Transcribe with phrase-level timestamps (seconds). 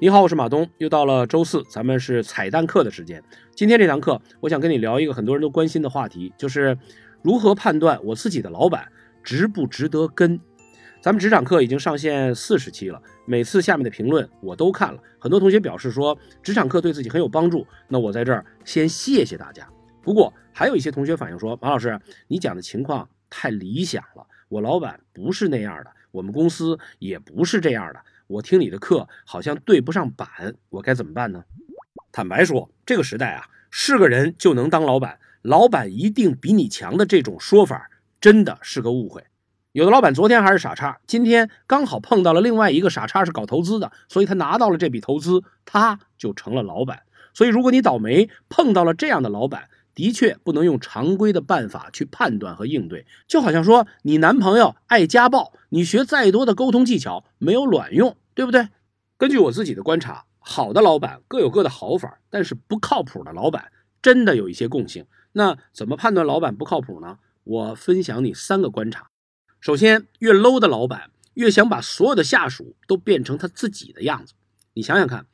[0.00, 3.20] 你好，我是马东，又到了周四，咱们是彩蛋课的时间。
[3.56, 6.78] 今天这堂课，我想跟你聊一个很多人都关心的话题，就是
[7.20, 8.86] 如何判断我自己的老板
[9.24, 10.38] 值不值得跟。
[11.00, 19.68] 咱们职场课已经上线四十期了，每次下面的评论我都看了，很多同学表示说职场课对自己很有帮助，那我在这儿先谢谢大家。
[20.00, 28.00] 不过还有一些同学反映说，马老师，你讲的情况太理想了，我老板不是那样的，我们公司也不是这样的。
[28.28, 31.44] 我听你的课好像对不上版，我该怎么办呢？
[32.12, 39.24] 坦白说，这个时代啊，是个人就能当老板，老板一定比你强的这种说法，真的是个误会。
[39.72, 47.02] 有的老板昨天还是傻叉，今天刚好碰到了另外一个傻叉是搞投资的，所以他拿到了这笔投资，他就成了老板。
[47.32, 58.68] 所以如果你倒霉碰到了这样的老板，的确不能用常规的办法去判断和应对，就好像说你男朋友爱家暴，你学再多的沟通技巧没有卵用，对不对？
[59.16, 65.04] 根据我自己的观察，好的老板各有各的好法，但是不靠谱的老板真的有一些共性。
[65.32, 67.18] 那怎么判断老板不靠谱呢？
[67.42, 69.10] 我分享你三个观察。
[69.58, 74.34] 首先，越 low 的老板越想把所有的下属都变成他自己的样子。
[74.74, 75.26] 你想想看。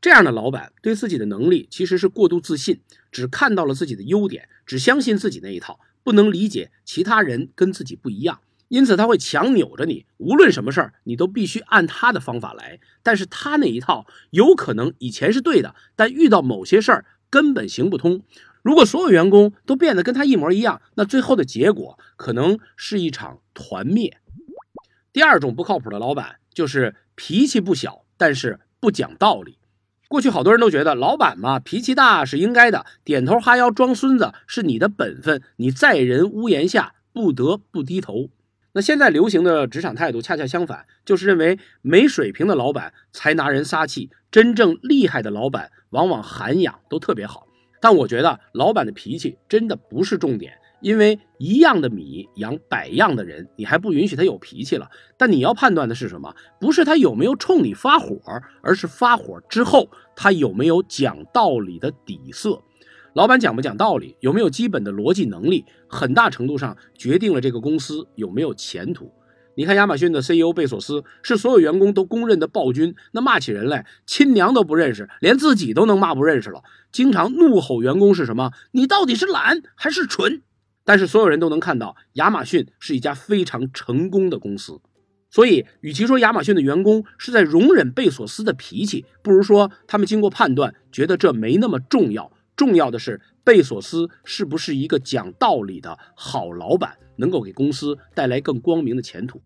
[0.00, 2.80] 这样的老板对自己的能力其实是过度自信，
[3.12, 12.80] 只看到了自己的优点，只相信自己那一套，不能理解其他人跟自己不一样，因此他会强扭着你，无论什么事儿你都必须按他的方法来。
[13.02, 18.22] 但是他那一套有可能以前是对的，但遇到某些事儿根本行不通。
[18.62, 24.18] 如果所有员工都变得跟他一模一样，那最后的结果可能是一场团灭。
[25.12, 29.58] 第二种不靠谱的老板就是脾气不小，但是不讲道理。
[30.10, 38.28] 过去好多人都觉得老板嘛脾气大是应该的，点头哈腰装孙子是你的本分，你在人屋檐下不得不低头。
[38.72, 47.46] 那现在流行的职场态度恰恰相反，就是认为没水平的老板才拿人撒气，真正厉害的老板往往涵养都特别好。
[47.80, 50.58] 但我觉得老板的脾气真的不是重点。
[50.80, 54.90] 因为一样的米养百样的人，你还不允许他有脾气了。
[55.16, 56.34] 但你要判断的是什么？
[56.58, 58.18] 不是他有没有冲你发火，
[58.62, 62.62] 而是发火之后他有没有讲道理的底色。
[63.12, 69.12] 老板讲不讲道理，有没有基本的逻辑能力，很大程度上决定了这个公司有没有前途。
[69.56, 78.52] 你看亚马逊的 CEO 贝索斯是所有员工都公认的暴君，那骂起人来亲娘都不认识，连自己都能骂不认识了，经常怒吼员工是什么？
[78.70, 80.42] 你到底是懒还是蠢？
[80.84, 84.80] 但是所有人都能看到，亚马逊是一家非常成功的公司，
[85.30, 92.32] 所以与其说亚马逊的员工是在容忍贝索斯的脾气，不如说他们经过判断，觉得这没那么重要。
[92.56, 99.40] 重要的是贝索斯是不是一个讲道理的好老板，能够给公司带来更光明的前途。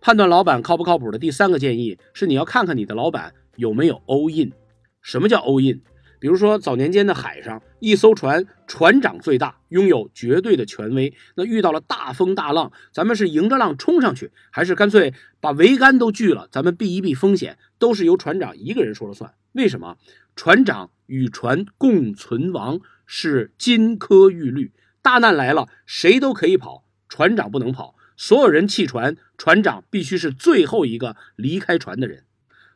[0.00, 4.52] 判断老板靠不靠谱的第三个建议是，你要看看你的老板有没有 all in。
[5.00, 5.80] 什么叫 all in？
[6.20, 11.12] 比如说，早年间的海上，一艘船船长最大，拥有绝对的权威。
[11.34, 19.32] 那遇到了大风大浪，咱们是迎着浪冲上去，还是干脆把桅杆都锯了，咱们避一避风险，都是由船长一个人说了算。
[19.52, 19.96] 为什么？
[20.36, 24.72] 船长与船共存亡是金科玉律。
[25.02, 27.96] 大难来了，谁都可以跑，船长不能跑。
[28.16, 32.24] 所有人弃船，船长必须是最后一个离开船的人。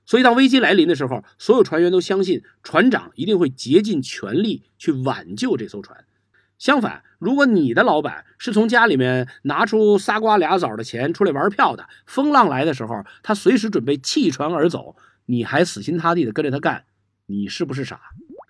[0.06, 6.04] 所以，当危机来临的时候，所有船员都相信船长一定会竭尽全力去挽救这艘船。
[6.58, 16.84] 相反，如果你的老板是从家里面拿出仨瓜俩枣的钱出来玩票的，风浪来的时候，他随时准备弃船而走，你还死心塌地的跟着他干，
[17.26, 18.00] 你是不是傻？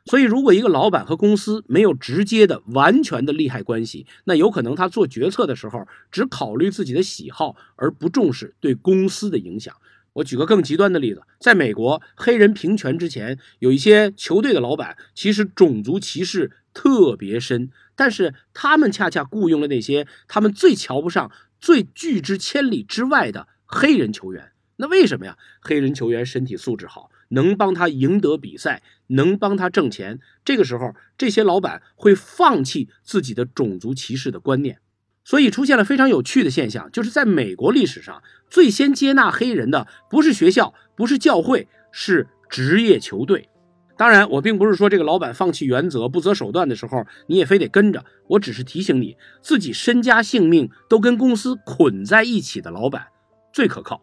[0.06, 9.74] 所以，如果一个老板和公司没有直接的、完全的利害关系，那有可能他做决策的时候只考虑自己的喜好，而不重视对公司的影响。
[10.14, 21.30] 我举个更极端的例子，在美国，黑人平权之前，有一些球队的老板其实种族歧视特别深，但是他们恰恰雇佣了那些他们最瞧不上、
[21.60, 24.52] 最拒之千里之外的黑人球员。
[24.76, 25.36] 那为什么呀？
[25.60, 30.20] 黑人球员身体素质好，能帮他赢得比赛，能帮他挣钱。
[30.44, 34.78] 这个时候，这些老板会放弃自己的种族歧视的观念。
[35.24, 43.48] 所以出现了非常有趣的现象，就是在美国历史上最先接纳黑人的不是学校，不是教会，是职业球队。
[43.96, 48.04] 当然，我并不是说这个老板放弃原则、不择手段的时候，你也非得跟着。
[48.26, 53.06] 我只是提醒你，自己身家性命都跟公司捆在一起的老板
[53.52, 54.02] 最可靠。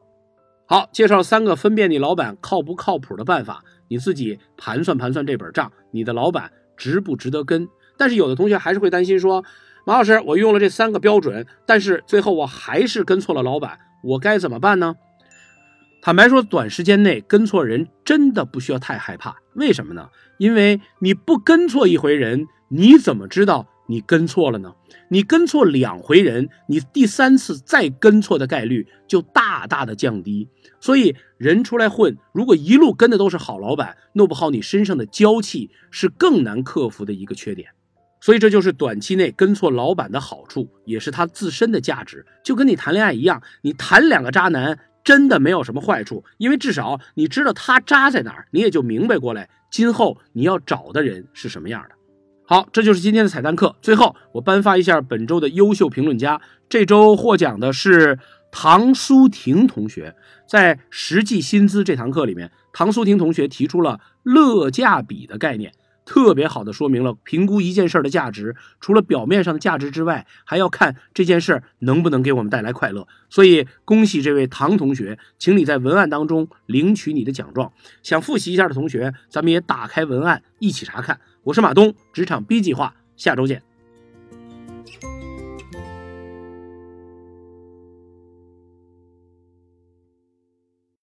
[0.66, 7.68] 好，介绍三个分辨你老板靠不靠谱的办法，你自己盘算盘算这本账，你的老板值不值得跟？
[7.98, 9.44] 但是有的同学还是会担心说。
[9.86, 14.96] 马老师，我用了这三个标准，但是最后我还是跟错了老板，我该怎么办呢？
[16.04, 19.36] 坦白说，短时间内跟错人真的不需要太害怕。
[19.54, 20.10] 为什么呢？
[20.38, 24.74] 因为你不跟错一回人，你怎么知道你跟错了呢？
[25.10, 30.48] 你跟错两回人，你第三次再跟错的概率就大大的降低。
[30.80, 37.70] 所以，人出来混，如果一路跟的都是好老板，弄不好你身上的娇气是更难克服的一个缺点。
[38.22, 42.26] 所以，这就是短期内跟错老板的好处，也是他自身的价值。
[42.44, 44.80] 就跟你谈恋爱一样，你谈两个渣男。
[45.04, 51.96] 真的没有什么坏处，因为至少你知道他渣在哪儿，你也就明白过来，今后你要找的人是什么样的。
[52.46, 53.76] 好，这就是今天的彩蛋课。
[53.82, 56.40] 最后，我颁发一下本周的优秀评论家。
[56.70, 58.20] 这周获奖的是
[58.52, 60.16] 唐苏婷同学，
[60.48, 65.74] 在实际薪资这堂课里面，唐苏婷同学提出了乐价比的概念。
[66.06, 73.08] 特别好的说明了评估一件事儿的价值，除了表面上的价值之外，还要看这件事儿能不能给我们带来快乐。
[73.30, 77.72] 所以恭喜这位唐同学，请你在文案当中领取你的奖状。
[78.04, 81.20] 想复习一下的同学，咱们也打开文案一起查看。
[81.44, 83.71] 我是马东，职场 B 计划，下周见。